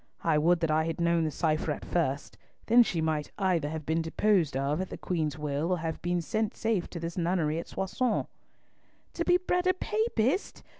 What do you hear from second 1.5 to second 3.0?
at first. Then